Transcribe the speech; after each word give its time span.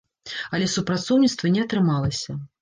Але 0.57 0.69
супрацоўніцтва 0.75 1.53
не 1.59 1.67
атрымалася. 1.67 2.31